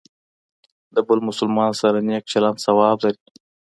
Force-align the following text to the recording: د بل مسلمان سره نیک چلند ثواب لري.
د 0.95 0.97
بل 1.07 1.19
مسلمان 1.29 1.71
سره 1.81 1.97
نیک 2.07 2.23
چلند 2.31 2.57
ثواب 2.65 2.97
لري. 3.03 3.21